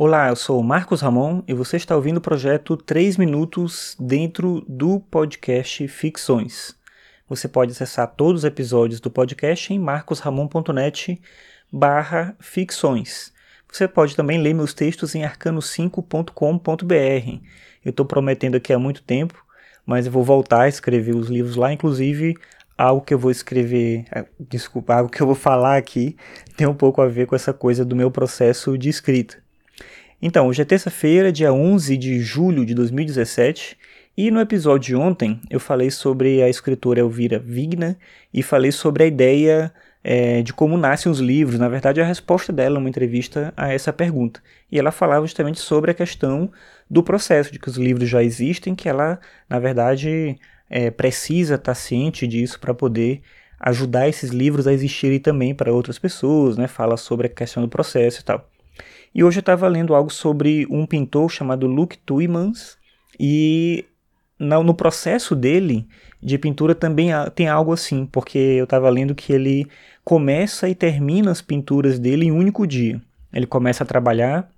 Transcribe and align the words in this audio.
Olá, 0.00 0.28
eu 0.28 0.36
sou 0.36 0.62
Marcos 0.62 1.00
Ramon 1.00 1.42
e 1.48 1.52
você 1.52 1.76
está 1.76 1.96
ouvindo 1.96 2.18
o 2.18 2.20
projeto 2.20 2.76
3 2.76 3.16
Minutos 3.16 3.96
dentro 3.98 4.64
do 4.68 5.00
podcast 5.00 5.88
Ficções. 5.88 6.72
Você 7.28 7.48
pode 7.48 7.72
acessar 7.72 8.06
todos 8.06 8.42
os 8.42 8.44
episódios 8.44 9.00
do 9.00 9.10
podcast 9.10 9.74
em 9.74 9.78
marcosramon.net 9.80 11.20
barra 11.72 12.36
ficções. 12.38 13.32
Você 13.72 13.88
pode 13.88 14.14
também 14.14 14.40
ler 14.40 14.54
meus 14.54 14.72
textos 14.72 15.16
em 15.16 15.22
arcano5.com.br. 15.22 17.40
Eu 17.84 17.90
estou 17.90 18.06
prometendo 18.06 18.56
aqui 18.56 18.72
há 18.72 18.78
muito 18.78 19.02
tempo, 19.02 19.44
mas 19.84 20.06
eu 20.06 20.12
vou 20.12 20.22
voltar 20.22 20.60
a 20.60 20.68
escrever 20.68 21.16
os 21.16 21.28
livros 21.28 21.56
lá, 21.56 21.72
inclusive 21.72 22.36
algo 22.78 23.04
que 23.04 23.12
eu 23.12 23.18
vou 23.18 23.32
escrever, 23.32 24.04
é, 24.12 24.24
desculpa, 24.38 24.94
algo 24.94 25.10
que 25.10 25.20
eu 25.20 25.26
vou 25.26 25.34
falar 25.34 25.76
aqui 25.76 26.16
tem 26.56 26.68
um 26.68 26.74
pouco 26.74 27.02
a 27.02 27.08
ver 27.08 27.26
com 27.26 27.34
essa 27.34 27.52
coisa 27.52 27.84
do 27.84 27.96
meu 27.96 28.12
processo 28.12 28.78
de 28.78 28.88
escrita. 28.88 29.47
Então, 30.20 30.48
hoje 30.48 30.62
é 30.62 30.64
terça-feira, 30.64 31.30
dia 31.30 31.52
11 31.52 31.96
de 31.96 32.18
julho 32.18 32.66
de 32.66 32.74
2017, 32.74 33.78
e 34.16 34.32
no 34.32 34.40
episódio 34.40 34.88
de 34.88 34.96
ontem 34.96 35.40
eu 35.48 35.60
falei 35.60 35.92
sobre 35.92 36.42
a 36.42 36.48
escritora 36.48 36.98
Elvira 36.98 37.38
Vigna 37.38 37.96
e 38.34 38.42
falei 38.42 38.72
sobre 38.72 39.04
a 39.04 39.06
ideia 39.06 39.72
é, 40.02 40.42
de 40.42 40.52
como 40.52 40.76
nascem 40.76 41.10
os 41.10 41.20
livros. 41.20 41.60
Na 41.60 41.68
verdade, 41.68 42.00
a 42.00 42.04
resposta 42.04 42.52
dela 42.52 42.80
numa 42.80 42.88
entrevista 42.88 43.54
a 43.56 43.72
essa 43.72 43.92
pergunta. 43.92 44.42
E 44.72 44.76
ela 44.76 44.90
falava 44.90 45.24
justamente 45.24 45.60
sobre 45.60 45.92
a 45.92 45.94
questão 45.94 46.50
do 46.90 47.00
processo, 47.00 47.52
de 47.52 47.60
que 47.60 47.68
os 47.68 47.76
livros 47.76 48.08
já 48.08 48.20
existem, 48.20 48.74
que 48.74 48.88
ela, 48.88 49.20
na 49.48 49.60
verdade, 49.60 50.36
é, 50.68 50.90
precisa 50.90 51.54
estar 51.54 51.76
ciente 51.76 52.26
disso 52.26 52.58
para 52.58 52.74
poder 52.74 53.22
ajudar 53.60 54.08
esses 54.08 54.30
livros 54.30 54.66
a 54.66 54.72
existirem 54.72 55.20
também 55.20 55.54
para 55.54 55.72
outras 55.72 55.96
pessoas, 55.96 56.56
né? 56.56 56.66
Fala 56.66 56.96
sobre 56.96 57.28
a 57.28 57.30
questão 57.30 57.62
do 57.62 57.68
processo 57.68 58.20
e 58.20 58.24
tal. 58.24 58.57
E 59.18 59.24
hoje 59.24 59.38
eu 59.38 59.40
estava 59.40 59.66
lendo 59.66 59.96
algo 59.96 60.10
sobre 60.10 60.64
um 60.70 60.86
pintor 60.86 61.28
chamado 61.28 61.66
Luke 61.66 61.98
Tuymans 61.98 62.78
e 63.18 63.84
no 64.38 64.72
processo 64.72 65.34
dele 65.34 65.88
de 66.22 66.38
pintura 66.38 66.72
também 66.72 67.08
tem 67.34 67.48
algo 67.48 67.72
assim, 67.72 68.06
porque 68.06 68.38
eu 68.38 68.62
estava 68.62 68.88
lendo 68.88 69.16
que 69.16 69.32
ele 69.32 69.66
começa 70.04 70.68
e 70.68 70.74
termina 70.76 71.32
as 71.32 71.42
pinturas 71.42 71.98
dele 71.98 72.26
em 72.26 72.30
um 72.30 72.38
único 72.38 72.64
dia. 72.64 73.02
Ele 73.32 73.44
começa 73.44 73.82
a 73.82 73.86
trabalhar 73.88 74.48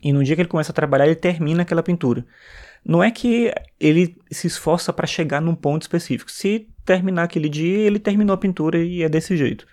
e 0.00 0.12
no 0.12 0.22
dia 0.22 0.36
que 0.36 0.42
ele 0.42 0.48
começa 0.48 0.70
a 0.70 0.74
trabalhar 0.76 1.06
ele 1.06 1.16
termina 1.16 1.62
aquela 1.62 1.82
pintura. 1.82 2.24
Não 2.84 3.02
é 3.02 3.10
que 3.10 3.52
ele 3.80 4.16
se 4.30 4.46
esforça 4.46 4.92
para 4.92 5.08
chegar 5.08 5.40
num 5.40 5.56
ponto 5.56 5.82
específico. 5.82 6.30
Se 6.30 6.68
terminar 6.84 7.24
aquele 7.24 7.48
dia, 7.48 7.78
ele 7.78 7.98
terminou 7.98 8.34
a 8.34 8.38
pintura 8.38 8.78
e 8.78 9.02
é 9.02 9.08
desse 9.08 9.36
jeito. 9.36 9.66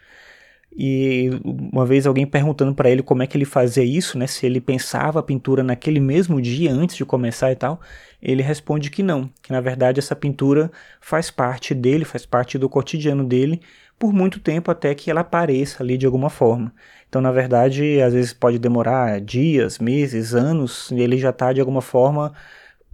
E 0.78 1.30
uma 1.44 1.86
vez 1.86 2.06
alguém 2.06 2.26
perguntando 2.26 2.76
para 2.76 2.90
ele 2.90 3.02
como 3.02 3.24
é 3.24 3.28
que 3.28 3.38
ele 3.38 3.46
fazia 3.46 3.84
isso, 3.84 4.18
né, 4.18 4.28
se 4.28 4.46
ele 4.46 4.60
pensava 4.60 5.20
a 5.20 5.24
pintura 5.24 5.64
naquele 5.64 6.02
mesmo 6.02 6.42
dia 6.42 6.72
antes 6.72 6.98
de 6.98 7.06
começar 7.06 7.52
e 7.52 7.56
tal, 7.56 7.80
ele 8.22 8.42
responde 8.42 8.90
que 8.90 9.02
não, 9.02 9.30
que 9.42 9.54
na 9.54 9.62
verdade 9.62 10.00
essa 10.00 10.16
pintura 10.16 10.70
faz 11.00 11.32
parte 11.32 11.74
dele, 11.74 12.04
faz 12.04 12.26
parte 12.26 12.58
do 12.58 12.68
cotidiano 12.68 13.24
dele 13.24 13.62
por 13.98 14.12
muito 14.14 14.40
tempo 14.40 14.70
até 14.70 14.94
que 14.94 15.10
ela 15.10 15.22
apareça 15.22 15.82
ali 15.82 15.98
de 15.98 16.06
alguma 16.06 16.30
forma. 16.30 16.74
Então, 17.08 17.22
na 17.22 17.32
verdade, 17.32 18.02
às 18.02 18.14
vezes 18.14 18.34
pode 18.34 18.60
demorar 18.60 19.22
dias, 19.22 19.80
meses, 19.80 20.34
anos, 20.34 20.92
e 20.92 21.00
ele 21.00 21.18
já 21.18 21.30
está 21.30 21.54
de 21.54 21.62
alguma 21.62 21.82
forma 21.82 22.34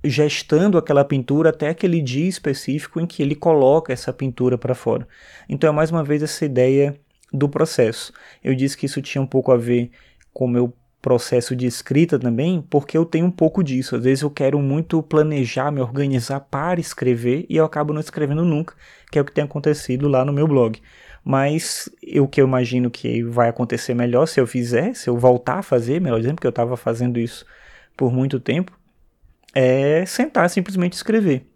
gestando 0.03 0.77
aquela 0.77 1.03
pintura 1.03 1.49
até 1.49 1.69
aquele 1.69 2.01
dia 2.01 2.27
específico 2.27 2.99
em 2.99 3.07
que 3.07 3.21
ele 3.21 3.35
coloca 3.35 3.93
essa 3.93 4.11
pintura 4.13 4.57
para 4.57 4.75
fora. 4.75 5.07
Então, 5.49 5.69
é 5.69 5.73
mais 5.73 5.91
uma 5.91 6.03
vez 6.03 6.21
essa 6.21 6.45
ideia 6.45 6.99
do 7.31 7.47
processo. 7.47 8.13
Eu 8.43 8.53
disse 8.55 8.77
que 8.77 8.85
isso 8.85 9.01
tinha 9.01 9.21
um 9.21 9.27
pouco 9.27 9.51
a 9.51 9.57
ver 9.57 9.91
com 10.33 10.45
o 10.45 10.49
meu 10.49 10.73
processo 11.01 11.55
de 11.55 11.65
escrita 11.65 12.19
também, 12.19 12.63
porque 12.69 12.97
eu 12.97 13.05
tenho 13.05 13.25
um 13.25 13.31
pouco 13.31 13.63
disso. 13.63 13.95
Às 13.95 14.03
vezes 14.03 14.21
eu 14.21 14.29
quero 14.29 14.59
muito 14.59 15.01
planejar, 15.01 15.71
me 15.71 15.81
organizar 15.81 16.41
para 16.41 16.79
escrever 16.79 17.45
e 17.49 17.57
eu 17.57 17.65
acabo 17.65 17.91
não 17.91 17.99
escrevendo 17.99 18.45
nunca, 18.45 18.75
que 19.11 19.17
é 19.17 19.21
o 19.21 19.25
que 19.25 19.31
tem 19.31 19.43
acontecido 19.43 20.07
lá 20.07 20.23
no 20.23 20.31
meu 20.31 20.47
blog. 20.47 20.79
Mas 21.23 21.89
o 22.19 22.27
que 22.27 22.41
eu 22.41 22.47
imagino 22.47 22.89
que 22.89 23.23
vai 23.23 23.49
acontecer 23.49 23.93
melhor 23.93 24.27
se 24.27 24.39
eu 24.39 24.47
fizer, 24.47 24.93
se 24.95 25.09
eu 25.09 25.17
voltar 25.17 25.59
a 25.59 25.63
fazer, 25.63 25.99
melhor 25.99 26.19
dizendo, 26.19 26.35
porque 26.35 26.47
eu 26.47 26.51
estava 26.51 26.77
fazendo 26.77 27.19
isso 27.19 27.45
por 27.97 28.11
muito 28.11 28.39
tempo, 28.39 28.71
é 29.53 30.05
sentar 30.05 30.49
simplesmente 30.49 30.93
escrever 30.93 31.50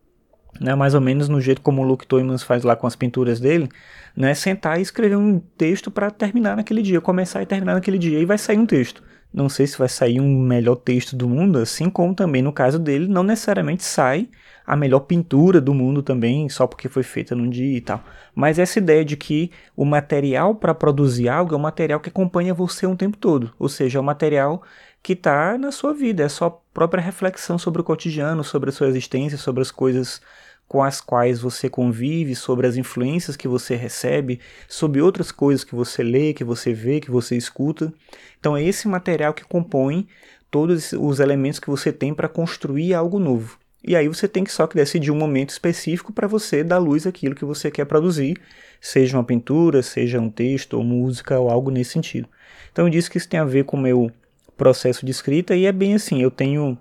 né, 0.59 0.75
mais 0.75 0.93
ou 0.93 1.01
menos 1.01 1.29
no 1.29 1.39
jeito 1.41 1.61
como 1.61 1.81
o 1.81 1.85
Luke 1.85 2.07
Toymans 2.07 2.43
faz 2.43 2.63
lá 2.63 2.75
com 2.75 2.87
as 2.87 2.95
pinturas 2.95 3.39
dele, 3.39 3.69
né, 4.15 4.33
sentar 4.33 4.79
e 4.79 4.81
escrever 4.81 5.17
um 5.17 5.39
texto 5.39 5.91
para 5.91 6.09
terminar 6.11 6.55
naquele 6.55 6.81
dia, 6.81 7.01
começar 7.01 7.41
e 7.41 7.45
terminar 7.45 7.75
naquele 7.75 7.97
dia, 7.97 8.19
e 8.19 8.25
vai 8.25 8.37
sair 8.37 8.57
um 8.57 8.65
texto. 8.65 9.03
Não 9.35 9.49
sei 9.49 9.67
se 9.67 9.77
vai 9.77 9.89
sair 9.89 10.21
um 10.21 10.39
melhor 10.39 10.77
texto 10.77 11.13
do 11.13 11.27
mundo, 11.27 11.59
assim 11.59 11.89
como 11.89 12.15
também 12.15 12.41
no 12.41 12.53
caso 12.53 12.79
dele, 12.79 13.05
não 13.05 13.21
necessariamente 13.21 13.83
sai 13.83 14.29
a 14.65 14.77
melhor 14.77 15.01
pintura 15.01 15.59
do 15.59 15.73
mundo 15.73 16.01
também, 16.01 16.47
só 16.47 16.65
porque 16.65 16.87
foi 16.87 17.03
feita 17.03 17.35
num 17.35 17.49
dia 17.49 17.77
e 17.77 17.81
tal. 17.81 18.01
Mas 18.33 18.57
essa 18.57 18.79
ideia 18.79 19.03
de 19.03 19.17
que 19.17 19.51
o 19.75 19.83
material 19.83 20.55
para 20.55 20.73
produzir 20.73 21.27
algo 21.27 21.53
é 21.53 21.57
um 21.57 21.61
material 21.61 21.99
que 21.99 22.07
acompanha 22.07 22.53
você 22.53 22.87
um 22.87 22.95
tempo 22.95 23.17
todo, 23.17 23.53
ou 23.59 23.67
seja, 23.67 23.99
é 23.99 24.01
um 24.01 24.05
material 24.05 24.63
que 25.03 25.11
está 25.11 25.57
na 25.57 25.69
sua 25.69 25.93
vida, 25.93 26.23
é 26.23 26.27
a 26.27 26.29
sua 26.29 26.49
própria 26.73 27.03
reflexão 27.03 27.57
sobre 27.57 27.81
o 27.81 27.83
cotidiano, 27.83 28.41
sobre 28.41 28.69
a 28.69 28.73
sua 28.73 28.87
existência, 28.87 29.37
sobre 29.37 29.61
as 29.61 29.69
coisas 29.69 30.21
com 30.67 30.83
as 30.83 30.99
quais 30.99 31.39
você 31.39 31.69
convive, 31.69 32.35
sobre 32.35 32.67
as 32.67 32.75
influências 32.75 33.35
que 33.35 33.47
você 33.47 33.75
recebe, 33.75 34.39
sobre 34.67 35.01
outras 35.01 35.31
coisas 35.31 35.63
que 35.63 35.75
você 35.75 36.03
lê, 36.03 36.33
que 36.33 36.43
você 36.43 36.73
vê, 36.73 36.99
que 36.99 37.11
você 37.11 37.37
escuta. 37.37 37.93
Então 38.39 38.57
é 38.57 38.63
esse 38.63 38.87
material 38.87 39.33
que 39.33 39.43
compõe 39.43 40.07
todos 40.49 40.93
os 40.93 41.19
elementos 41.19 41.59
que 41.59 41.69
você 41.69 41.91
tem 41.91 42.13
para 42.13 42.29
construir 42.29 42.93
algo 42.93 43.19
novo. 43.19 43.59
E 43.87 43.95
aí 43.95 44.07
você 44.07 44.27
tem 44.27 44.43
que 44.43 44.51
só 44.51 44.65
que 44.65 44.75
decidir 44.75 45.11
um 45.11 45.17
momento 45.17 45.51
específico 45.51 46.11
para 46.11 46.27
você 46.27 46.63
dar 46.63 46.79
luz 46.79 47.05
àquilo 47.05 47.35
que 47.35 47.45
você 47.45 47.69
quer 47.69 47.85
produzir, 47.85 48.35
seja 48.81 49.15
uma 49.15 49.23
pintura, 49.23 49.83
seja 49.83 50.19
um 50.19 50.29
texto 50.29 50.73
ou 50.73 50.83
música 50.83 51.39
ou 51.39 51.51
algo 51.51 51.69
nesse 51.69 51.91
sentido. 51.91 52.27
Então 52.71 52.87
eu 52.87 52.89
disse 52.89 53.09
que 53.09 53.17
isso 53.17 53.29
tem 53.29 53.39
a 53.39 53.45
ver 53.45 53.65
com 53.65 53.77
o 53.77 53.79
meu 53.79 54.11
processo 54.57 55.05
de 55.05 55.11
escrita 55.11 55.55
e 55.55 55.65
é 55.65 55.71
bem 55.71 55.93
assim, 55.93 56.19
eu 56.21 56.31
tenho 56.31 56.75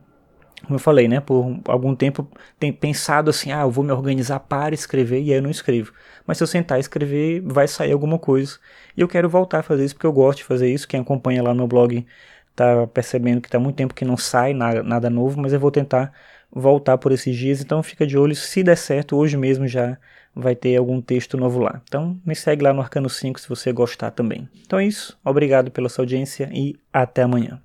como 0.65 0.77
eu 0.77 0.81
falei, 0.81 1.09
né, 1.09 1.21
por 1.21 1.61
algum 1.69 1.95
tempo 1.95 2.29
tem 2.59 2.73
pensado 2.73 3.31
assim, 3.31 3.53
ah, 3.53 3.63
eu 3.63 3.71
vou 3.71 3.85
me 3.85 3.93
organizar 3.93 4.41
para 4.41 4.75
escrever 4.75 5.21
e 5.21 5.31
aí 5.31 5.39
eu 5.39 5.43
não 5.43 5.51
escrevo. 5.51 5.93
Mas 6.27 6.39
se 6.39 6.43
eu 6.43 6.47
sentar 6.47 6.79
e 6.79 6.81
escrever, 6.81 7.41
vai 7.43 7.69
sair 7.69 7.93
alguma 7.93 8.19
coisa. 8.19 8.59
E 8.97 9.01
eu 9.01 9.09
quero 9.09 9.29
voltar 9.29 9.61
a 9.61 9.63
fazer 9.63 9.85
isso 9.85 9.95
porque 9.95 10.07
eu 10.07 10.13
gosto 10.13 10.39
de 10.39 10.45
fazer 10.45 10.73
isso. 10.73 10.89
Quem 10.89 11.01
acompanha 11.01 11.43
lá 11.43 11.51
no 11.51 11.57
meu 11.57 11.67
blog 11.69 12.07
tá 12.55 12.87
percebendo 12.87 13.41
que 13.41 13.51
tá 13.51 13.59
muito 13.59 13.77
tempo 13.77 13.95
que 13.95 14.05
não 14.05 14.17
sai 14.17 14.55
nada, 14.55 14.83
nada 14.83 15.11
novo, 15.11 15.41
mas 15.41 15.53
eu 15.53 15.61
vou 15.61 15.71
tentar 15.71 16.13
voltar 16.51 16.97
por 16.99 17.13
esses 17.13 17.37
dias. 17.37 17.61
Então 17.61 17.83
fica 17.83 18.07
de 18.07 18.17
olho, 18.17 18.35
se 18.35 18.63
der 18.63 18.77
certo, 18.77 19.17
hoje 19.17 19.37
mesmo 19.37 19.67
já 19.67 19.99
vai 20.35 20.55
ter 20.55 20.77
algum 20.77 21.01
texto 21.01 21.37
novo 21.37 21.61
lá. 21.61 21.81
Então 21.85 22.19
me 22.25 22.35
segue 22.35 22.63
lá 22.63 22.73
no 22.73 22.81
Arcano 22.81 23.09
5 23.09 23.41
se 23.41 23.49
você 23.49 23.73
gostar 23.73 24.11
também. 24.11 24.49
Então 24.65 24.79
é 24.79 24.87
isso, 24.87 25.19
obrigado 25.25 25.71
pela 25.71 25.89
sua 25.89 26.03
audiência 26.03 26.49
e 26.53 26.77
até 26.93 27.23
amanhã. 27.23 27.61